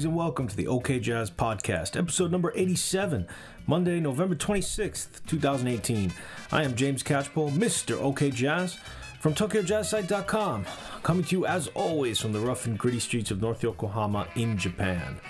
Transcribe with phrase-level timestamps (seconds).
[0.00, 3.26] Greetings and welcome to the OK Jazz Podcast, episode number 87,
[3.66, 6.10] Monday, November 26th, 2018.
[6.50, 8.00] I am James Catchpole, Mr.
[8.00, 8.78] OK Jazz,
[9.20, 10.64] from TokyoJazzSite.com,
[11.02, 14.56] coming to you as always from the rough and gritty streets of North Yokohama in
[14.56, 15.20] Japan.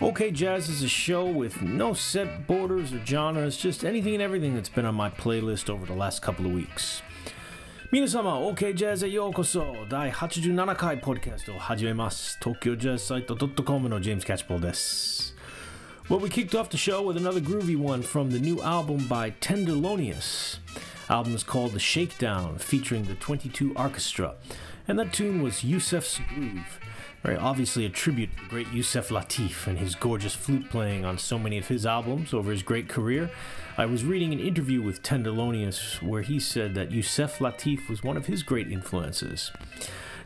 [0.00, 4.54] OK Jazz is a show with no set borders or genres, just anything and everything
[4.54, 7.02] that's been on my playlist over the last couple of weeks.
[7.96, 12.38] 皆様、OK ジャズへようこそ第87回ポッドキャストを始めます。
[12.42, 14.04] 東京ジャズサイト .com の we
[16.28, 20.58] kicked off the show with another groovy one from the new album by Tenderlonious.
[21.08, 24.34] Album is called The Shakedown, featuring the 22 Orchestra,
[24.86, 26.78] and that tune was Yusef's Groove.
[27.22, 31.16] Very obviously a tribute to the great Yusef Lateef and his gorgeous flute playing on
[31.16, 33.30] so many of his albums over his great career.
[33.78, 38.16] I was reading an interview with Tenderlonious where he said that Yusef Lateef was one
[38.16, 39.52] of his great influences.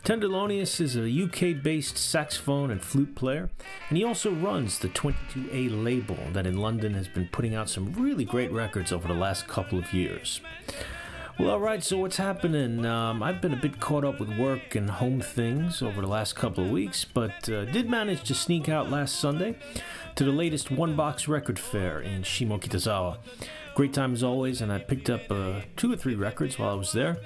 [0.05, 3.51] Tenderlonious is a UK based saxophone and flute player,
[3.89, 7.93] and he also runs the 22A label that in London has been putting out some
[7.95, 10.41] really great records over the last couple of years.
[11.41, 12.85] Well, alright, so what's happening?
[12.85, 16.37] Um, I've been a bit caught up with work and home things over the last
[16.37, 19.57] couple of weeks, but uh, did manage to sneak out last Sunday
[20.17, 23.21] to the latest One Box Record Fair in Shimokitazawa.
[23.75, 26.75] Great time as always, and I picked up uh, two or three records while I
[26.75, 27.17] was there,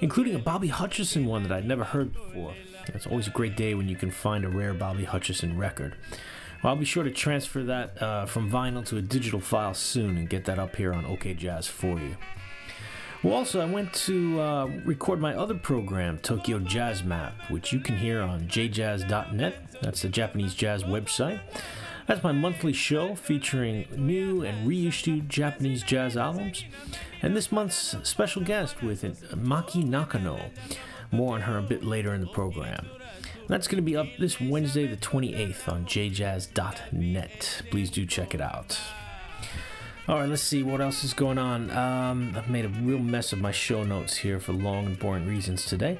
[0.00, 2.54] including a Bobby Hutcherson one that I'd never heard before.
[2.86, 5.96] It's always a great day when you can find a rare Bobby Hutcherson record.
[6.64, 10.16] Well, I'll be sure to transfer that uh, from vinyl to a digital file soon
[10.16, 12.16] and get that up here on OK Jazz for you.
[13.22, 17.78] Well, also, I went to uh, record my other program, Tokyo Jazz Map, which you
[17.78, 19.82] can hear on jjazz.net.
[19.82, 21.40] That's the Japanese jazz website.
[22.06, 26.64] That's my monthly show featuring new and reissued Japanese jazz albums.
[27.20, 30.40] And this month's special guest with it, Maki Nakano.
[31.12, 32.86] More on her a bit later in the program.
[33.48, 37.62] That's going to be up this Wednesday, the 28th, on jjazz.net.
[37.70, 38.80] Please do check it out.
[40.08, 41.70] All right, let's see what else is going on.
[41.70, 45.26] Um, I've made a real mess of my show notes here for long and boring
[45.26, 45.98] reasons today.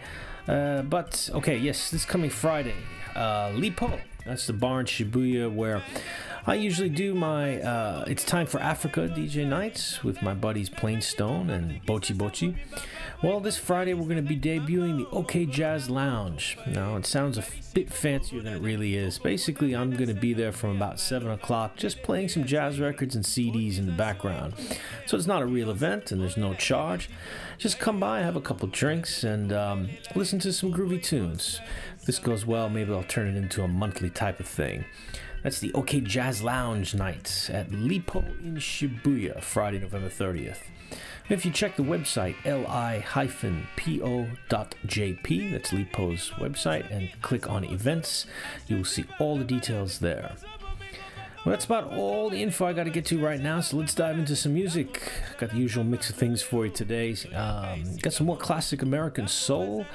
[0.48, 2.74] Uh, but okay, yes, this coming Friday,
[3.14, 4.00] uh, Lipo.
[4.24, 5.82] That's the bar in Shibuya where
[6.46, 11.50] I usually do my uh, It's Time for Africa DJ nights with my buddies Plainstone
[11.50, 12.56] and Bochi Bochi.
[13.22, 16.56] Well, this Friday we're going to be debuting the OK Jazz Lounge.
[16.66, 17.44] Now, it sounds a
[17.74, 19.18] bit fancier than it really is.
[19.18, 23.14] Basically, I'm going to be there from about 7 o'clock just playing some jazz records
[23.14, 24.54] and CDs in the background.
[25.04, 27.10] So it's not a real event and there's no charge.
[27.58, 31.60] Just come by, have a couple drinks, and um, listen to some groovy tunes.
[31.98, 34.86] If this goes well, maybe I'll turn it into a monthly type of thing.
[35.42, 40.60] That's the OK Jazz Lounge night at Lipo in Shibuya, Friday, November 30th.
[41.30, 43.22] If you check the website li-po.jp,
[45.52, 48.26] that's Lipo's website, and click on events,
[48.66, 50.32] you will see all the details there.
[51.44, 53.94] Well, that's about all the info I got to get to right now, so let's
[53.94, 55.10] dive into some music.
[55.38, 57.16] Got the usual mix of things for you today.
[57.34, 59.86] Um, got some more classic American soul,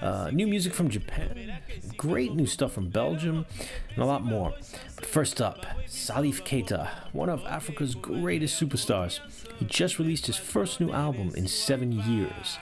[0.00, 1.58] uh, new music from Japan,
[1.96, 3.46] great new stuff from Belgium,
[3.94, 4.54] and a lot more.
[4.96, 9.20] But first up, Salif Keita, one of Africa's greatest superstars.
[9.58, 12.58] He just released his first new album in seven years.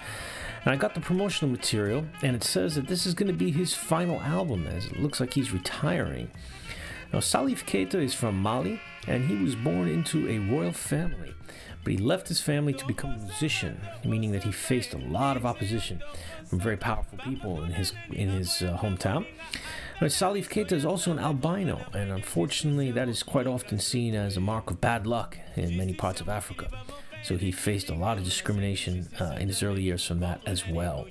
[0.65, 3.51] And I got the promotional material, and it says that this is going to be
[3.51, 6.31] his final album, as it looks like he's retiring.
[7.13, 11.35] Now, Salif Keita is from Mali, and he was born into a royal family.
[11.83, 15.37] But he left his family to become a musician, meaning that he faced a lot
[15.37, 16.01] of opposition
[16.59, 19.27] very powerful people in his in his uh, hometown.
[20.01, 24.41] Salif Keita is also an albino, and unfortunately, that is quite often seen as a
[24.41, 26.69] mark of bad luck in many parts of Africa.
[27.23, 30.69] So he faced a lot of discrimination uh, in his early years from that as
[30.69, 31.07] well.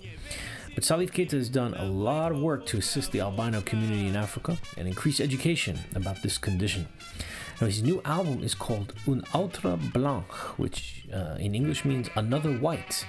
[0.75, 4.15] But Salif Keita has done a lot of work to assist the albino community in
[4.15, 6.87] Africa and increase education about this condition.
[7.61, 10.25] Now, his new album is called Un Autre Blanc,
[10.57, 13.05] which uh, in English means another white.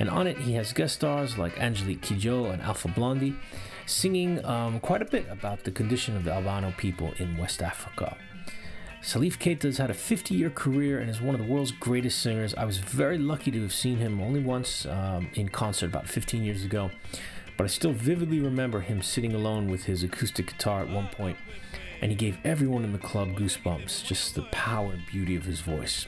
[0.00, 3.34] And on it, he has guest stars like Angelique Kidjo and Alpha Blondy,
[3.84, 8.16] singing um, quite a bit about the condition of the albino people in West Africa.
[9.02, 12.18] Salif Keita has had a 50 year career and is one of the world's greatest
[12.18, 12.54] singers.
[12.54, 16.44] I was very lucky to have seen him only once um, in concert about 15
[16.44, 16.90] years ago,
[17.58, 21.36] but I still vividly remember him sitting alone with his acoustic guitar at one point,
[22.00, 25.60] and he gave everyone in the club goosebumps, just the power and beauty of his
[25.60, 26.06] voice.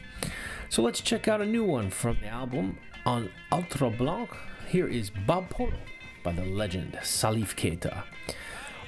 [0.71, 4.29] So let's check out a new one from the album Un Autre Blanc.
[4.69, 5.75] Here is Bah Poulo
[6.23, 8.05] by the legend Salif Keita.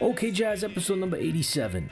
[0.01, 1.91] OK Jazz episode number 87.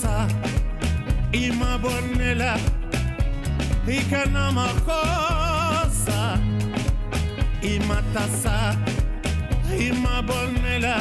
[0.00, 0.28] Ikimashou!
[1.32, 2.58] imabonela
[3.86, 6.38] ikana makosa
[7.62, 8.76] imatasa
[9.78, 10.96] imabonela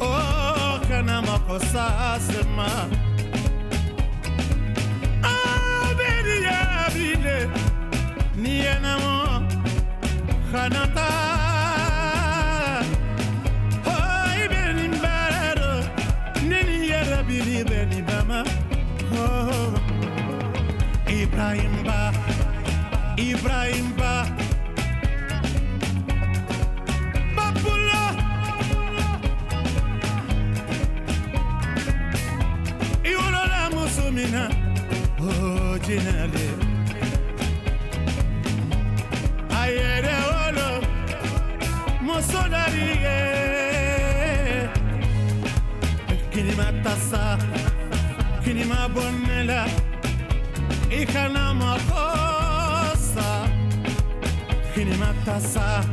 [0.00, 2.68] oh kana makosa sema
[5.22, 7.48] abedi ya bile
[8.36, 9.42] nienamo
[10.52, 11.08] kanata
[21.36, 22.00] Ibrahim Ba.
[23.20, 24.24] Ibrahim Ba.
[27.36, 28.04] Bapula
[33.04, 34.48] Iwolola musumina.
[35.20, 36.48] Oh jinale
[39.52, 40.80] Ayere olo.
[42.00, 43.20] Musonarige
[46.32, 47.36] Kinima tasa
[48.40, 48.88] Kinima
[50.96, 53.48] bonnela ikana makosa.
[54.74, 55.84] Kini matasa.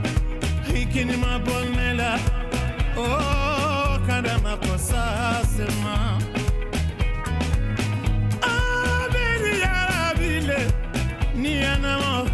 [0.75, 2.19] Ikini mabonela.
[2.97, 6.19] Oh kana makosa sema.
[8.41, 10.71] Abeli yarabile
[11.35, 12.27] ni anamo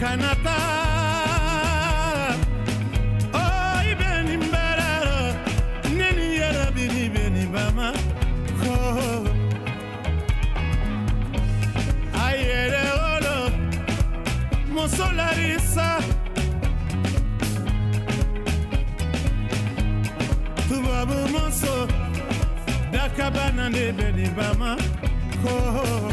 [0.00, 0.79] kanata
[15.30, 16.02] musolarisa
[20.68, 21.88] tubabu muso
[22.92, 24.76] dakabana nde beni bama
[25.42, 26.09] ko Bapulo!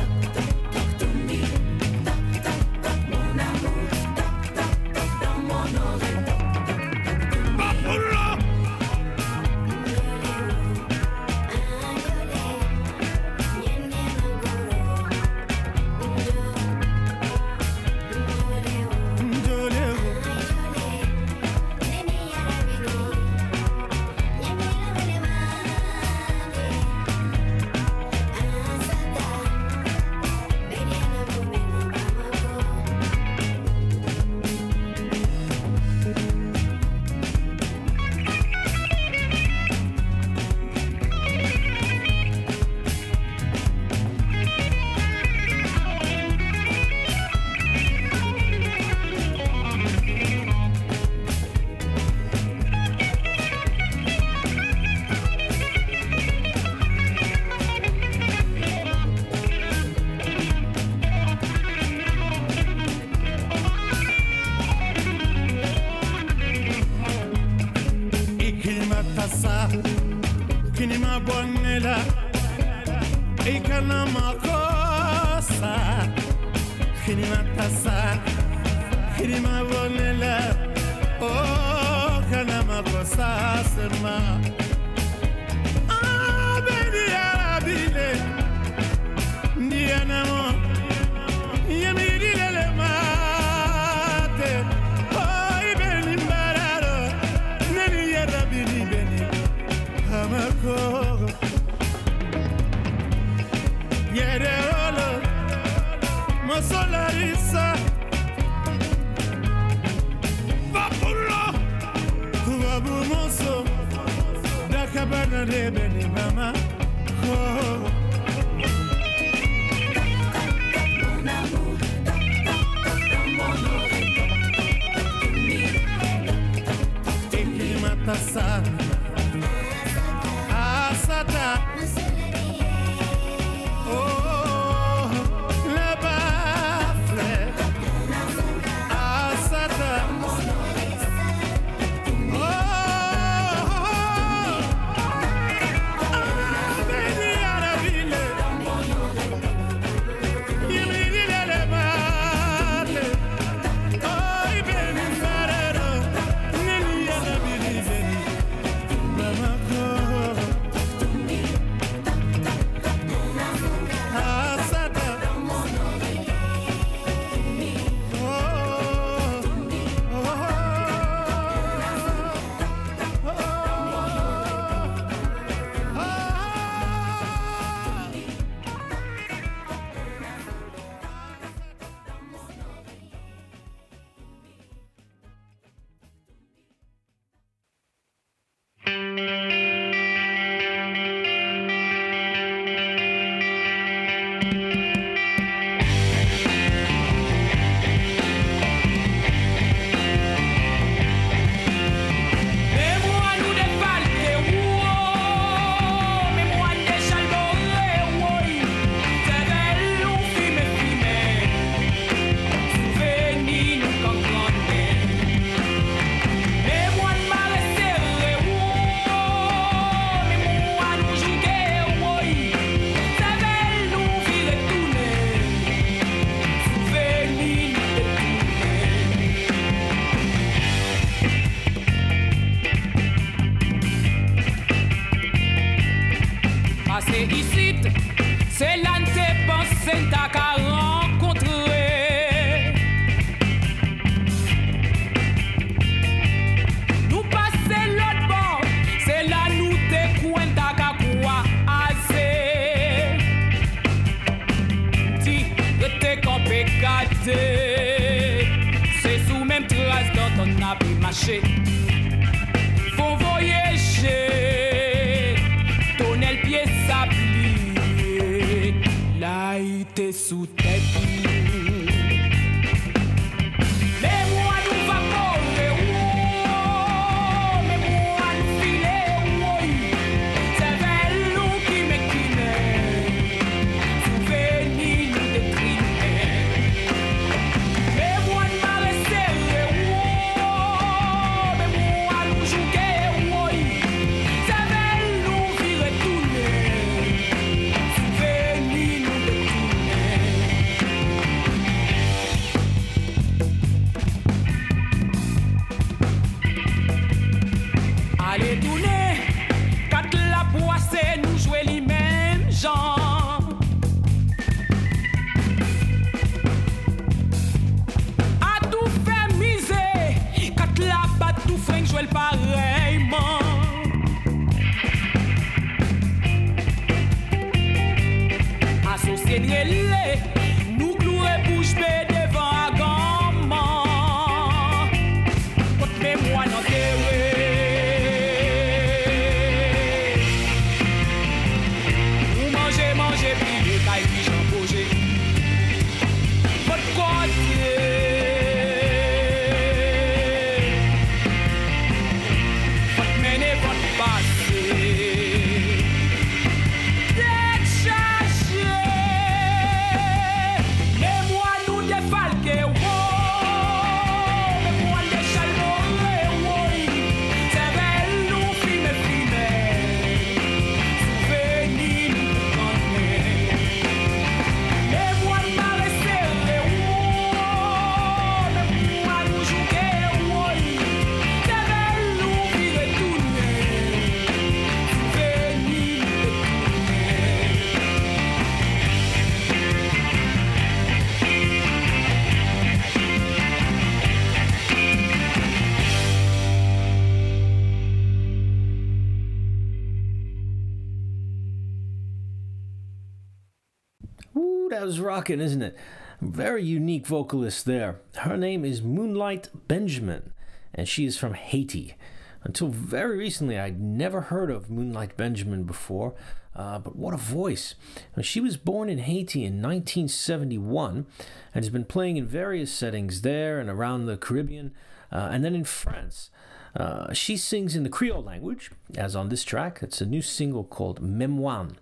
[405.17, 405.75] Rocking, isn't it?
[406.21, 408.01] Very unique vocalist there.
[408.17, 410.31] Her name is Moonlight Benjamin,
[410.75, 411.95] and she is from Haiti.
[412.43, 416.13] Until very recently, I'd never heard of Moonlight Benjamin before,
[416.55, 417.73] uh, but what a voice.
[418.21, 421.07] She was born in Haiti in 1971
[421.55, 424.71] and has been playing in various settings there and around the Caribbean,
[425.11, 426.29] uh, and then in France.
[426.75, 429.79] Uh, she sings in the Creole language, as on this track.
[429.81, 431.77] It's a new single called Memoine.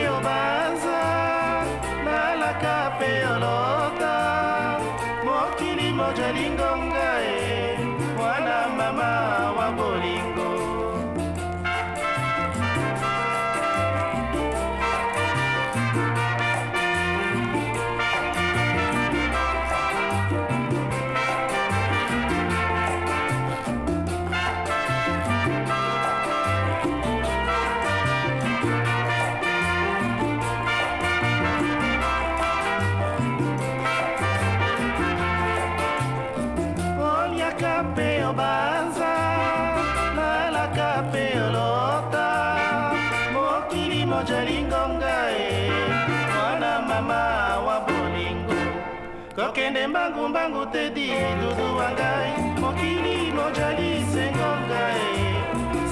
[49.57, 52.33] okende mbangumbangu te didudu wa ngai.
[52.61, 55.05] Mokili moja lisengo ngai.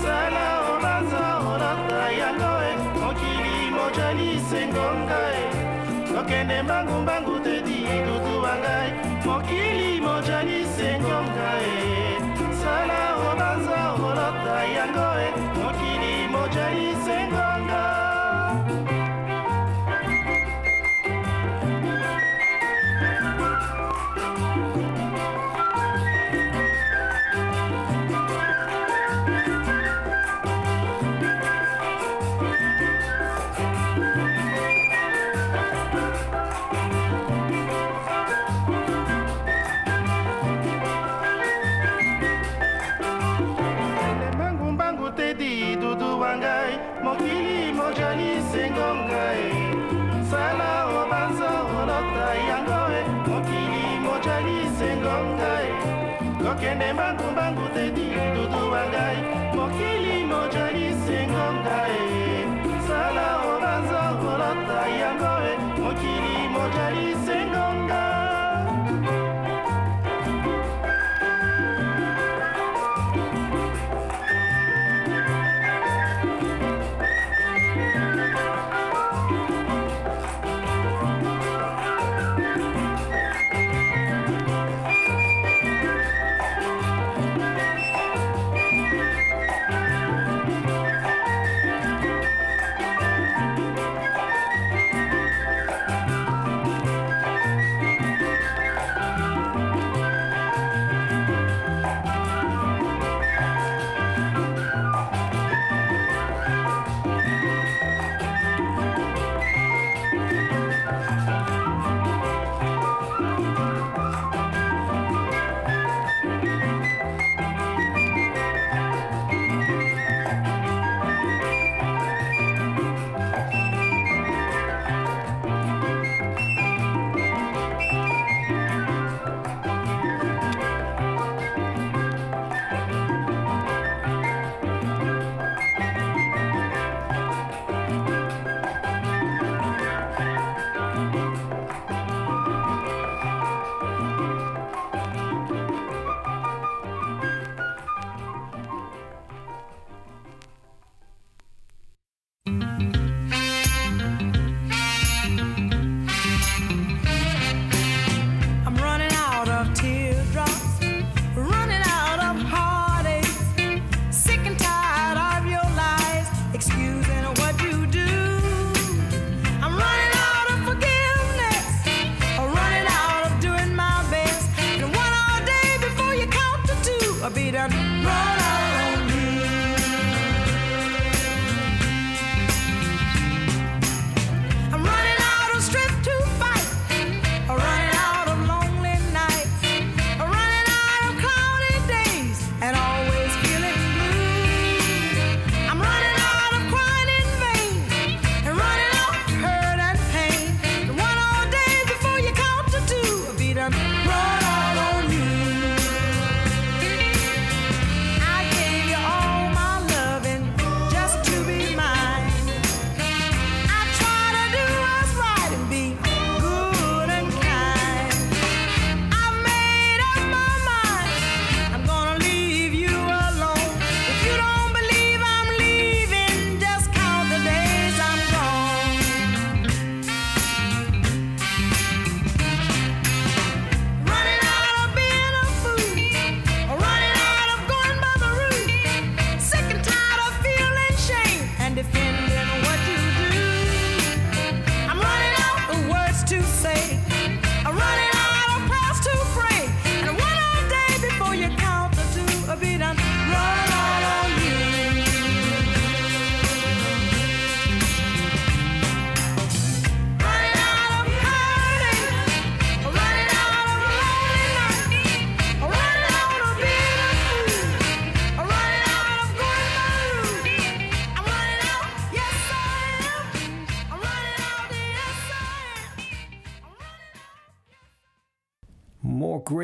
[0.03, 5.43] Sala obanza orata yango e mokili moja lisengo ngai.
[6.21, 8.24] Okende mbangumbangu te didudu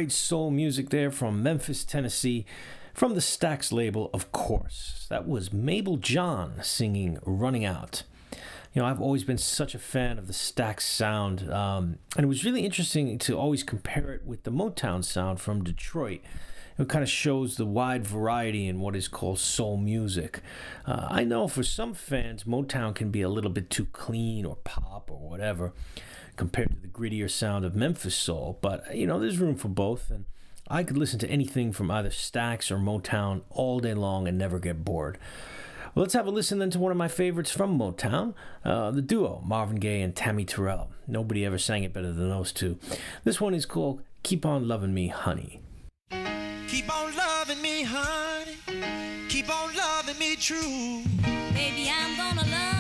[0.01, 2.47] great soul music there from Memphis, Tennessee,
[2.95, 5.05] from the Stax label, of course.
[5.11, 8.05] That was Mabel John singing Running Out.
[8.73, 12.29] You know, I've always been such a fan of the Stax sound, um, and it
[12.29, 16.23] was really interesting to always compare it with the Motown sound from Detroit.
[16.79, 20.41] It kind of shows the wide variety in what is called soul music.
[20.87, 24.57] Uh, I know for some fans, Motown can be a little bit too clean or
[24.65, 25.75] pop or whatever
[26.41, 30.11] compared to the grittier sound of Memphis soul, but you know, there's room for both,
[30.11, 30.25] and
[30.69, 34.59] I could listen to anything from either Stax or Motown all day long and never
[34.59, 35.19] get bored.
[35.95, 38.33] Well, let's have a listen then to one of my favorites from Motown,
[38.65, 40.91] uh, the duo Marvin Gaye and Tammi Terrell.
[41.07, 42.79] Nobody ever sang it better than those two.
[43.23, 45.61] This one is called Keep On Loving Me, Honey.
[46.69, 48.57] Keep on loving me, honey.
[49.29, 51.03] Keep on loving me true.
[51.53, 52.80] Baby, I'm gonna love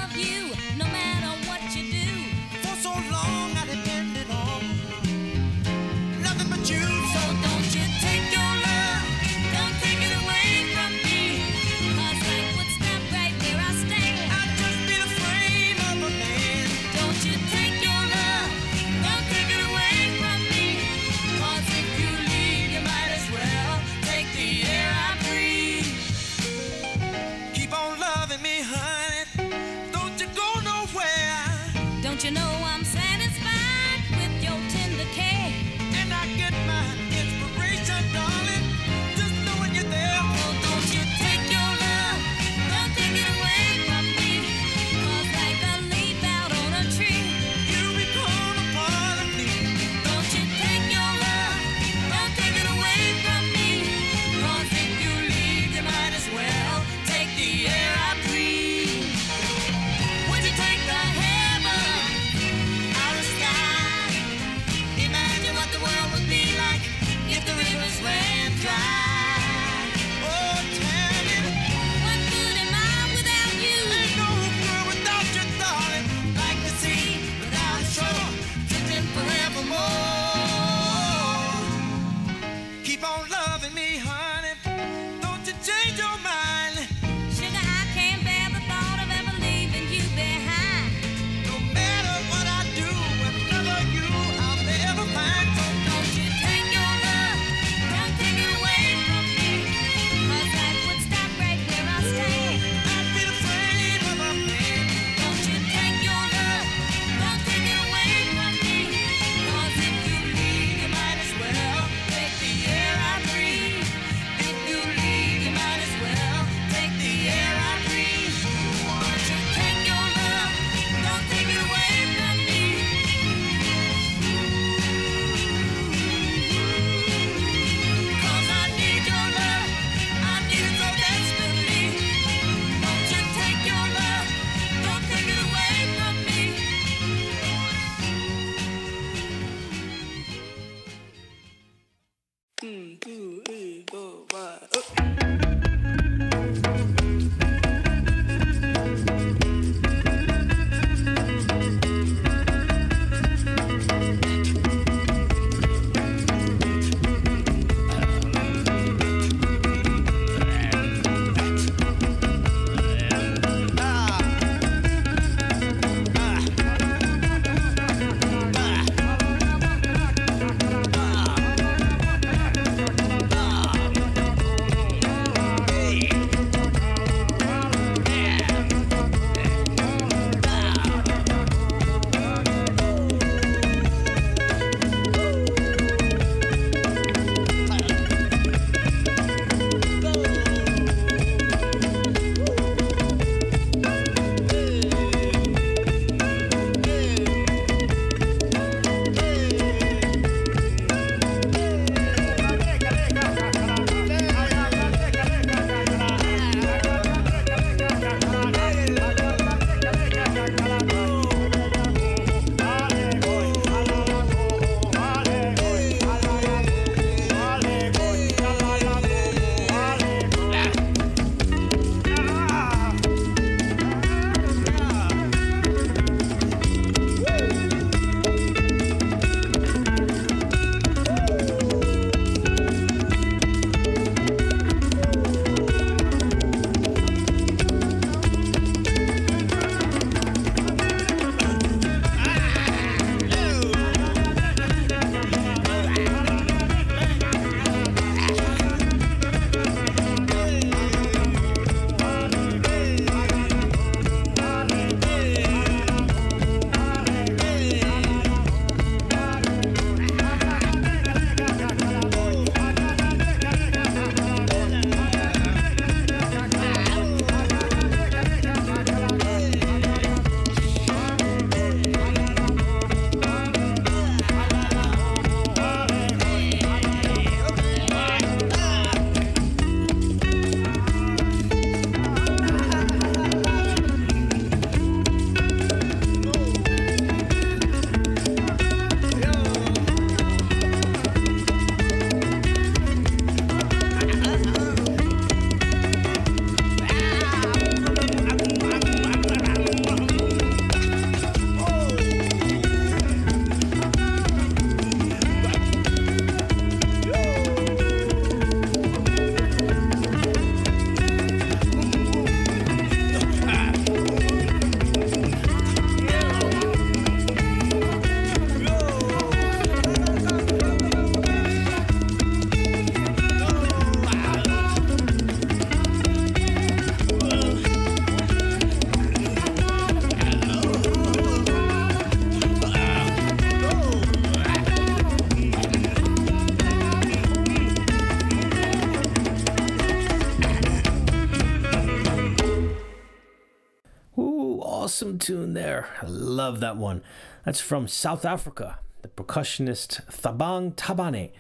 [345.80, 345.90] there.
[346.02, 347.02] I love that one.
[347.44, 351.30] That's from South Africa, the percussionist Thabang Tabane.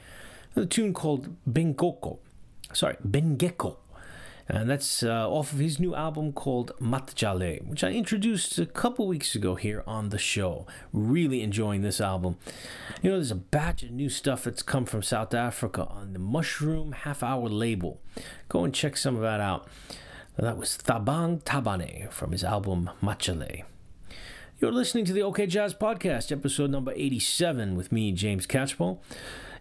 [0.56, 2.18] A tune called Bengoko.
[2.72, 3.76] Sorry, Bengeko.
[4.48, 9.06] And that's uh, off of his new album called Matjale, which I introduced a couple
[9.06, 10.66] weeks ago here on the show.
[10.92, 12.36] Really enjoying this album.
[13.00, 16.18] You know, there's a batch of new stuff that's come from South Africa on the
[16.18, 18.00] Mushroom Half Hour label.
[18.48, 19.68] Go and check some of that out.
[20.36, 23.62] That was Thabang Tabane from his album Matjale.
[24.60, 28.98] You're listening to the OK Jazz Podcast, episode number 87, with me, James Catchpole.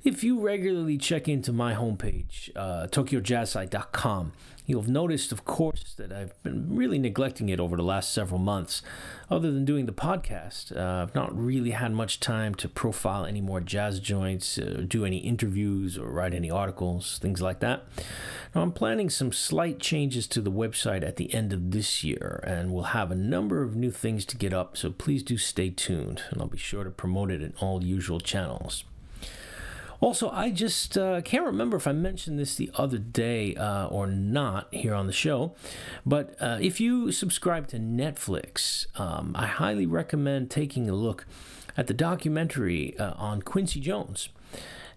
[0.04, 4.34] If you regularly check into my homepage, uh, TokyoJazzSite.com,
[4.70, 8.40] you'll have noticed, of course, that I've been really neglecting it over the last several
[8.40, 8.84] months.
[9.28, 13.42] Other than doing the podcast, uh, I've not really had much time to profile any
[13.42, 17.84] more jazz joints, uh, do any interviews, or write any articles, things like that.
[18.54, 22.44] Now, I'm planning some slight changes to the website at the end of this year,
[22.46, 25.72] and we'll have a number of new things to get up, so please do stay
[25.72, 28.84] tuned, and I'll be sure to promote it in all usual channels.
[30.02, 34.08] Also, I just uh, can't remember if I mentioned this the other day uh, or
[34.08, 35.56] not here on the show,
[36.06, 41.26] but uh, if you subscribe to Netflix, um, I highly recommend taking a look
[41.76, 44.30] at the documentary uh, on Quincy Jones.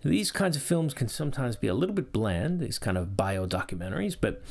[0.04, 3.46] These kinds of films can sometimes be a little bit bland, these kind of bio
[3.46, 4.42] documentaries, but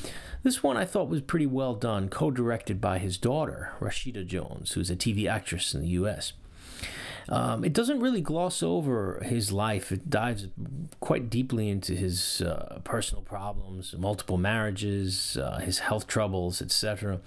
[0.42, 4.72] this one I thought was pretty well done, co directed by his daughter, Rashida Jones,
[4.72, 6.32] who's a TV actress in the US.
[7.28, 9.92] Um, it doesn't really gloss over his life.
[9.92, 10.48] It dives
[11.00, 17.20] quite deeply into his uh, personal problems, multiple marriages, uh, his health troubles, etc.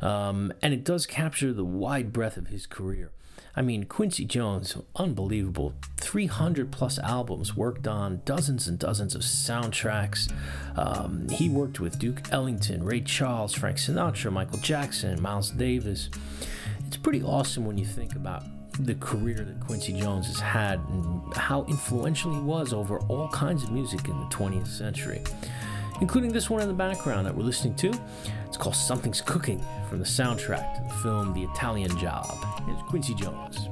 [0.00, 3.10] Um, and it does capture the wide breadth of his career.
[3.54, 5.74] I mean, Quincy Jones, unbelievable.
[5.98, 10.32] 300 plus albums, worked on dozens and dozens of soundtracks.
[10.76, 16.08] Um, he worked with Duke Ellington, Ray Charles, Frank Sinatra, Michael Jackson, Miles Davis.
[16.86, 18.42] It's pretty awesome when you think about
[18.86, 23.62] the career that Quincy Jones has had and how influential he was over all kinds
[23.62, 25.22] of music in the 20th century,
[26.00, 27.92] including this one in the background that we're listening to.
[28.46, 32.26] It's called Something's Cooking from the soundtrack to the film The Italian Job.
[32.68, 33.68] It's Quincy Jones.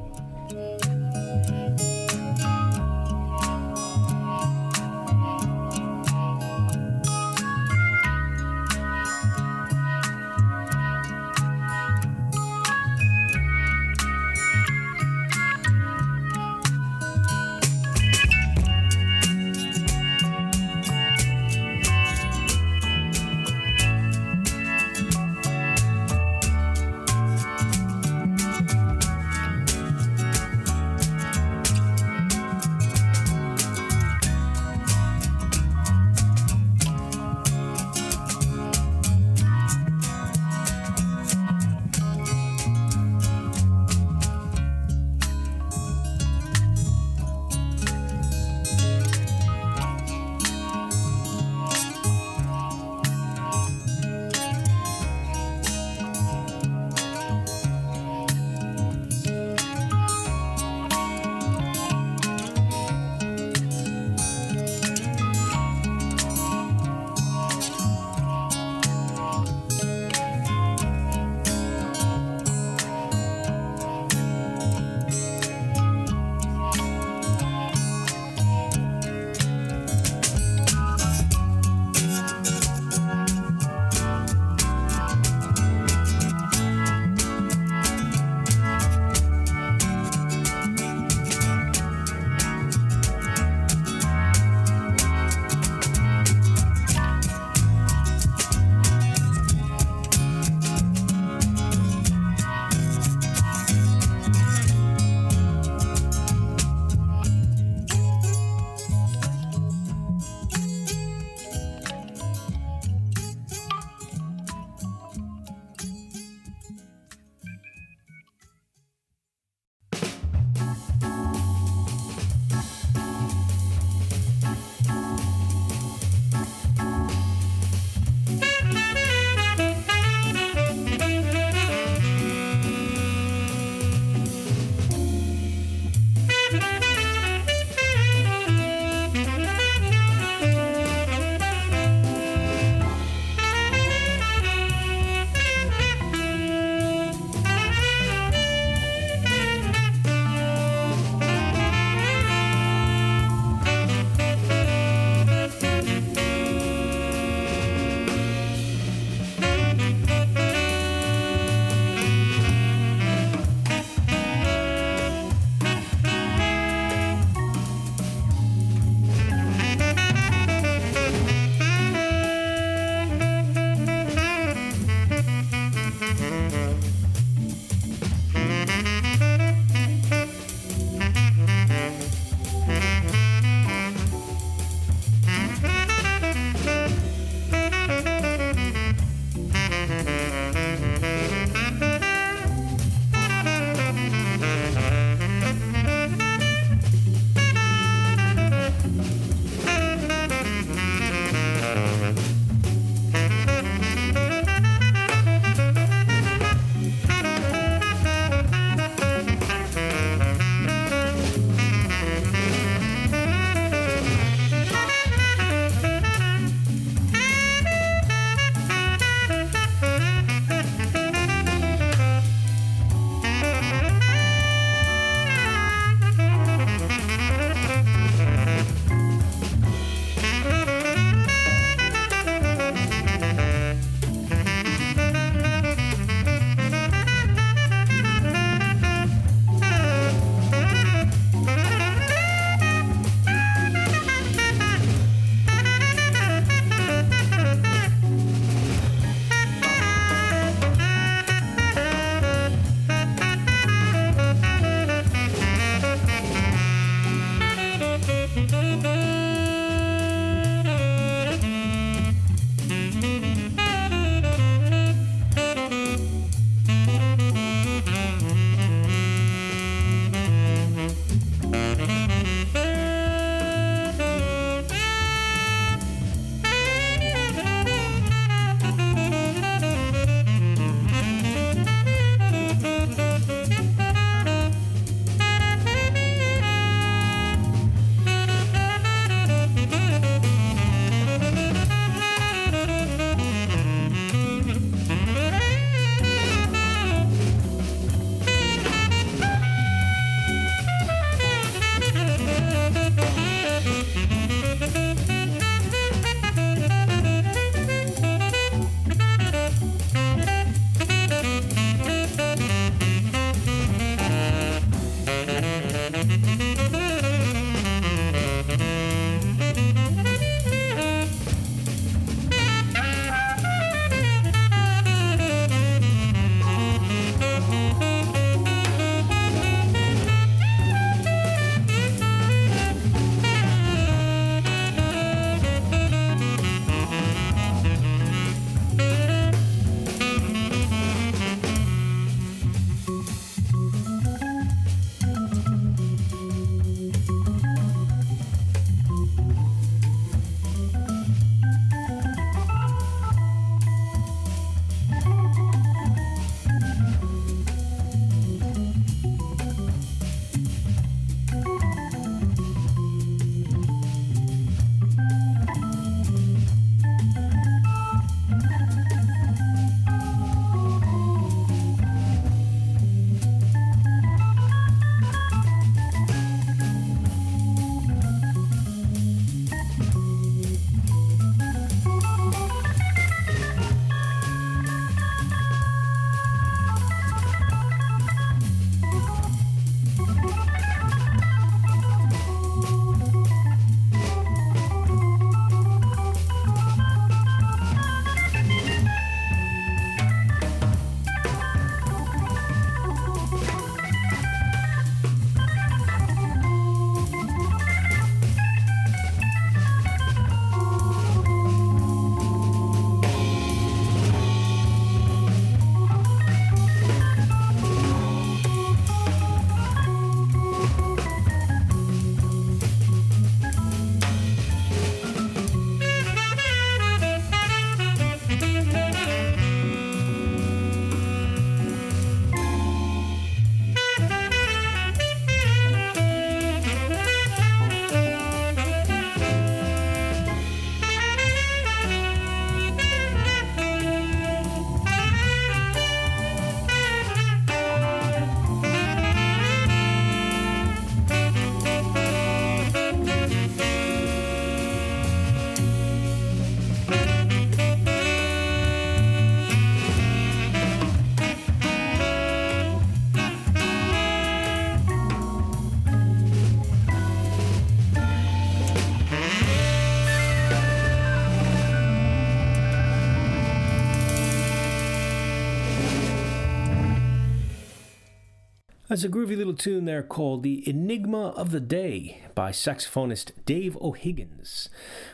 [478.90, 483.76] That's a groovy little tune there called The Enigma of the Day by saxophonist Dave
[483.76, 484.68] O'Higgins.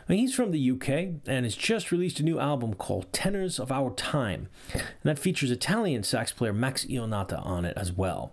[0.09, 0.89] He's from the UK
[1.27, 4.49] and has just released a new album called Tenors of Our Time.
[4.73, 8.33] And that features Italian sax player Max Ionata on it as well.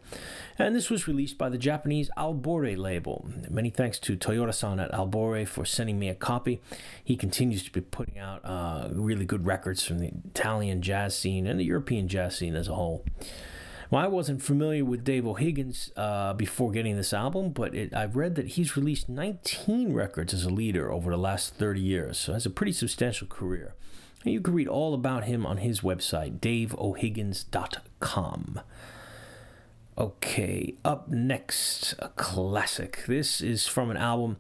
[0.58, 3.30] And this was released by the Japanese Albore label.
[3.50, 6.62] Many thanks to Toyota san at Albore for sending me a copy.
[7.04, 11.48] He continues to be putting out uh, really good records from the Italian jazz scene
[11.48, 13.04] and the European jazz scene as a whole.
[13.94, 18.16] Well, I wasn't familiar with Dave O'Higgins uh, before getting this album, but it, I've
[18.16, 22.34] read that he's released 19 records as a leader over the last 30 years, so
[22.34, 23.76] has a pretty substantial career.
[24.24, 28.62] And you can read all about him on his website, daveohiggins.com.
[29.96, 33.04] Okay, up next, a classic.
[33.06, 34.38] This is from an album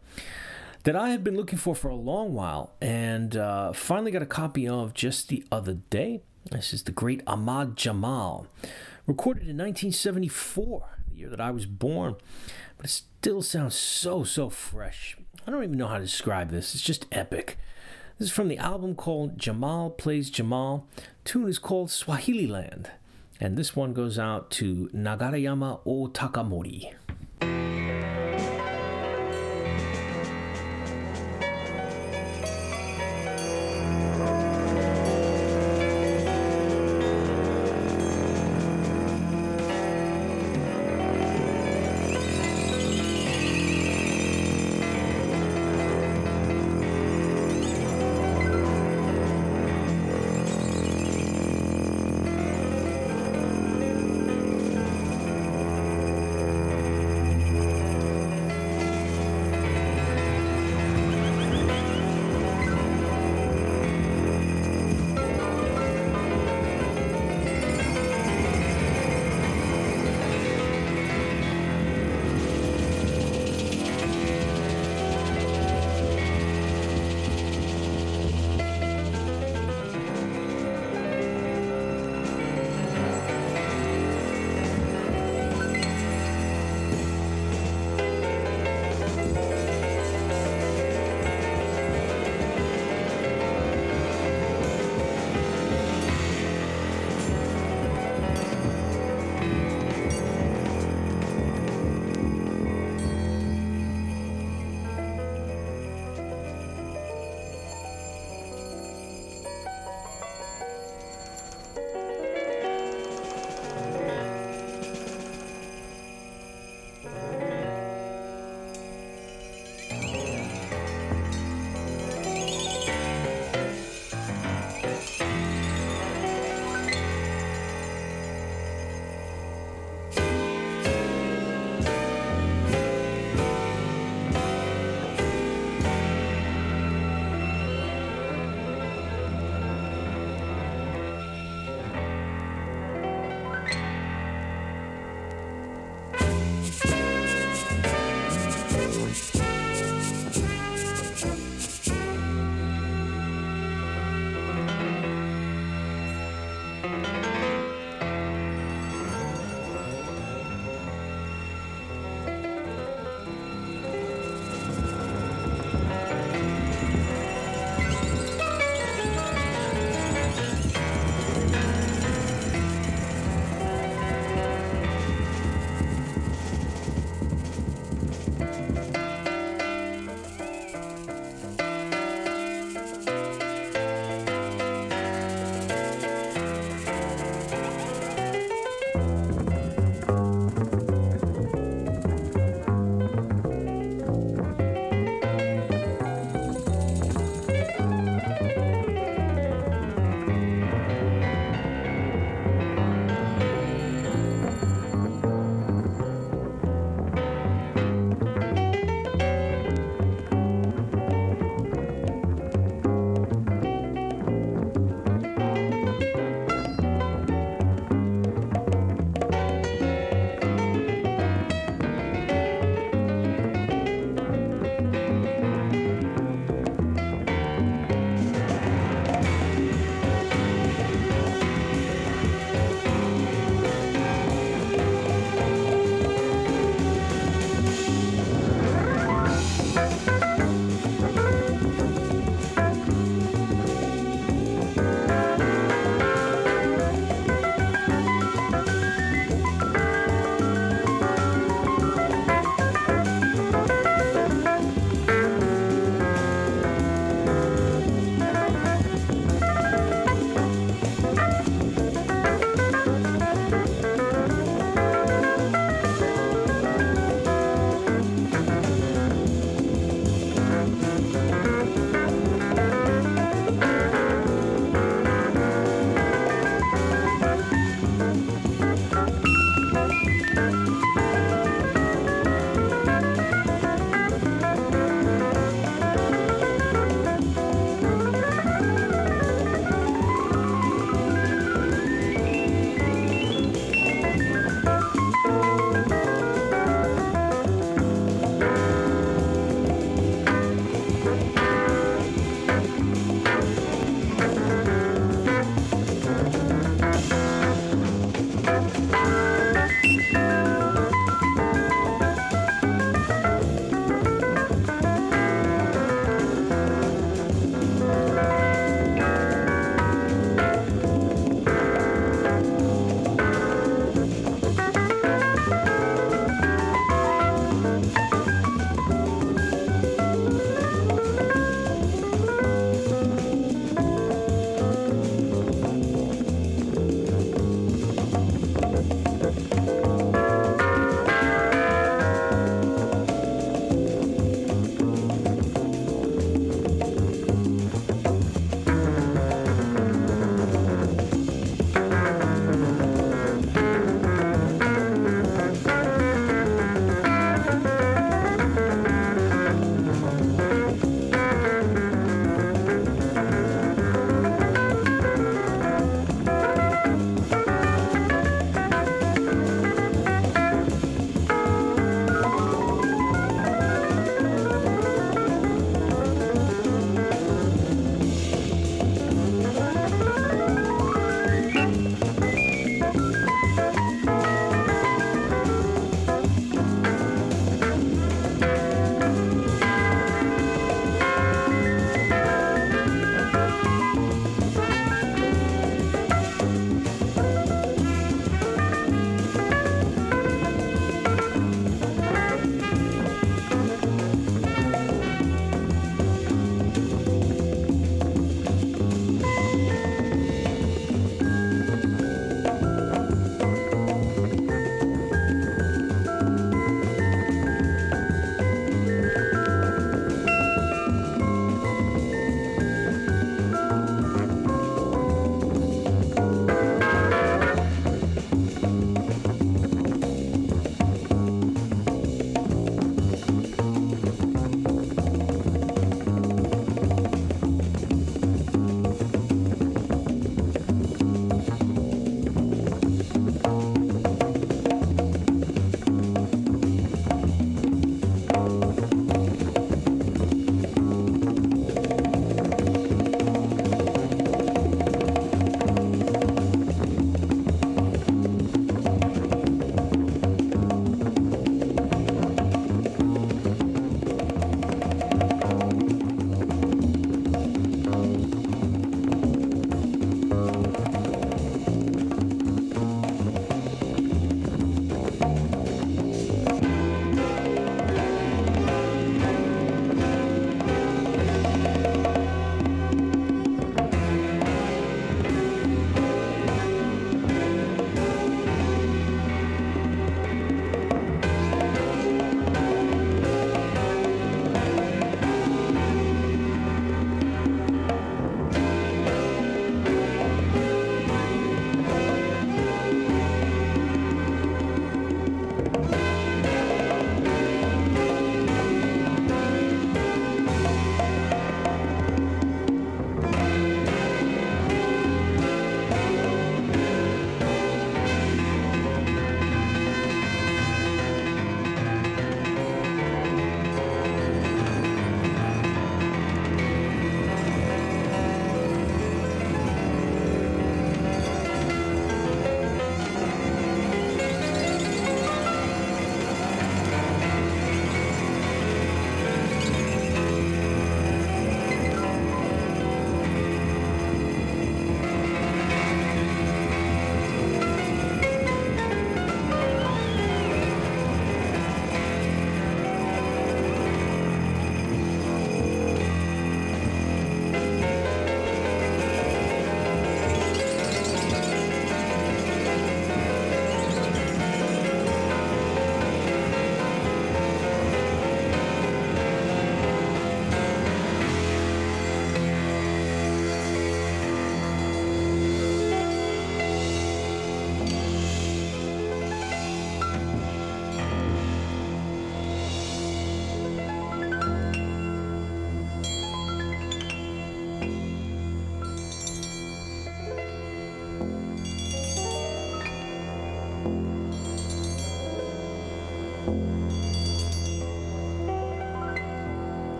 [0.84, 4.26] that I have been looking for for a long while and uh, finally got a
[4.26, 6.24] copy of just the other day.
[6.50, 8.48] This is the great Ahmad Jamal
[9.06, 12.16] recorded in 1974, the year that I was born,
[12.78, 15.18] but it still sounds so, so fresh.
[15.46, 17.58] I don't even know how to describe this, it's just epic.
[18.18, 20.88] This is from the album called Jamal Plays Jamal.
[21.26, 22.92] tune is called Swahili Land,
[23.40, 26.94] and this one goes out to Nagarayama O Takamori.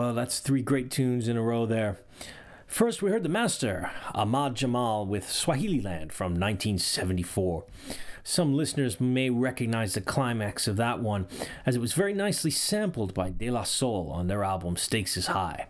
[0.00, 1.98] Well, that's three great tunes in a row there.
[2.66, 7.64] First, we heard the master, Ahmad Jamal, with Swahililand from 1974.
[8.24, 11.26] Some listeners may recognize the climax of that one,
[11.66, 15.26] as it was very nicely sampled by De La Soul on their album Stakes is
[15.26, 15.66] High.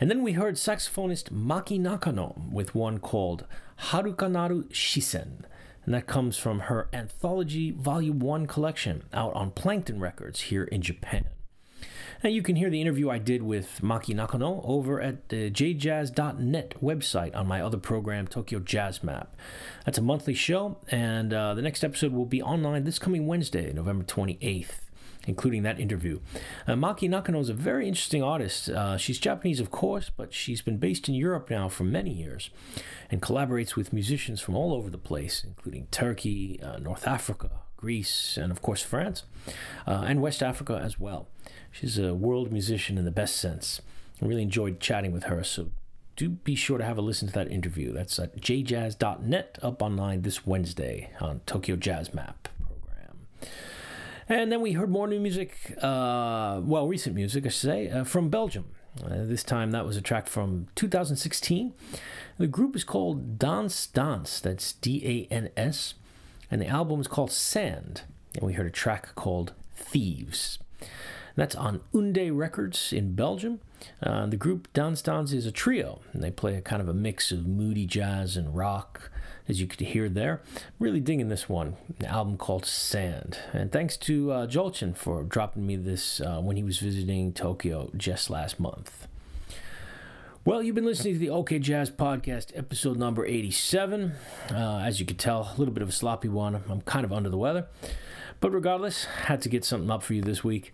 [0.00, 3.46] And then we heard saxophonist Maki Nakano with one called
[3.78, 5.44] Harukanaru Shisen,
[5.84, 10.82] and that comes from her Anthology Volume 1 collection out on Plankton Records here in
[10.82, 11.26] Japan.
[12.22, 16.74] And you can hear the interview I did with Maki Nakano over at the jjazz.net
[16.82, 19.36] website on my other program, Tokyo Jazz Map.
[19.84, 23.72] That's a monthly show, and uh, the next episode will be online this coming Wednesday,
[23.72, 24.80] November 28th
[25.28, 26.20] including that interview.
[26.68, 28.68] Uh, Maki Nakano is a very interesting artist.
[28.68, 32.50] Uh, she's Japanese, of course, but she's been based in Europe now for many years
[33.10, 38.36] and collaborates with musicians from all over the place, including Turkey, uh, North Africa, Greece,
[38.36, 39.24] and of course France,
[39.84, 41.26] uh, and West Africa as well.
[41.78, 43.82] She's a world musician in the best sense.
[44.22, 45.68] I really enjoyed chatting with her, so
[46.16, 47.92] do be sure to have a listen to that interview.
[47.92, 53.26] That's at jjazz.net up online this Wednesday on Tokyo Jazz Map program.
[54.26, 58.04] And then we heard more new music, uh, well, recent music, I should say, uh,
[58.04, 58.64] from Belgium.
[59.04, 61.74] Uh, this time that was a track from 2016.
[62.38, 65.92] The group is called Dans Dans, that's D A N S,
[66.50, 68.02] and the album is called Sand.
[68.34, 70.58] And we heard a track called Thieves.
[71.36, 73.60] That's on Unday Records in Belgium.
[74.02, 77.30] Uh, the group Dans is a trio, and they play a kind of a mix
[77.30, 79.10] of moody jazz and rock
[79.46, 80.40] as you could hear there.
[80.78, 83.38] Really digging this one, an album called Sand.
[83.52, 84.46] And thanks to uh,
[84.94, 89.06] for dropping me this uh, when he was visiting Tokyo just last month.
[90.46, 94.12] Well, you've been listening to the OK Jazz Podcast, episode number 87.
[94.50, 96.62] Uh, as you could tell, a little bit of a sloppy one.
[96.68, 97.66] I'm kind of under the weather.
[98.40, 100.72] But regardless, had to get something up for you this week.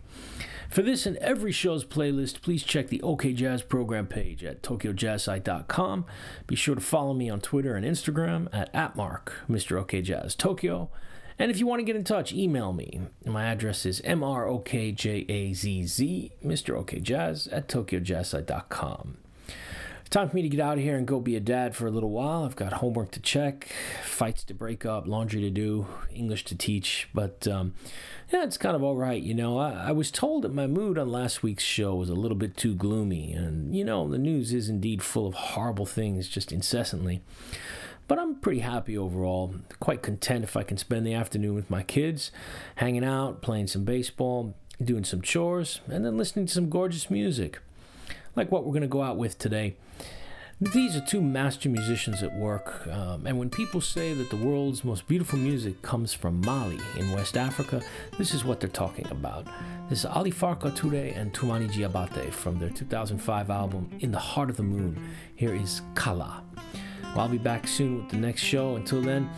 [0.69, 6.05] For this and every show's playlist, please check the OK Jazz program page at tokyojazzsite.com.
[6.47, 9.79] Be sure to follow me on Twitter and Instagram at atmark, Mr.
[9.79, 10.89] OK Jazz Tokyo.
[11.39, 13.01] And if you want to get in touch, email me.
[13.25, 15.11] My address is mrokjazz,
[16.45, 16.77] Mr.
[16.77, 19.17] OK Jazz at tokyojazzsite.com.
[20.13, 21.89] Time for me to get out of here and go be a dad for a
[21.89, 22.43] little while.
[22.43, 23.69] I've got homework to check,
[24.03, 27.09] fights to break up, laundry to do, English to teach.
[27.15, 27.73] But um,
[28.33, 29.21] yeah, it's kind of all right.
[29.21, 32.15] You know, I, I was told that my mood on last week's show was a
[32.15, 33.31] little bit too gloomy.
[33.31, 37.21] And, you know, the news is indeed full of horrible things just incessantly.
[38.07, 39.53] But I'm pretty happy overall.
[39.79, 42.31] Quite content if I can spend the afternoon with my kids,
[42.77, 47.59] hanging out, playing some baseball, doing some chores, and then listening to some gorgeous music.
[48.35, 49.75] Like what we're going to go out with today.
[50.71, 54.85] These are two master musicians at work, um, and when people say that the world's
[54.85, 57.81] most beautiful music comes from Mali in West Africa,
[58.17, 59.45] this is what they're talking about.
[59.89, 64.51] This is Ali Farka Toure and Toumani Diabate from their 2005 album In the Heart
[64.51, 65.05] of the Moon.
[65.35, 66.41] Here is Kala.
[67.13, 68.77] Well, I'll be back soon with the next show.
[68.77, 69.29] Until then,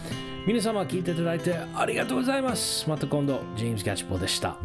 [0.45, 2.87] 皆様聞いていただいてありがとうございます。
[2.87, 4.57] また今度、ジェームズ・ガチポでした。